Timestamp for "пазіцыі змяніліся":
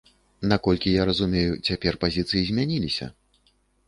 2.05-3.09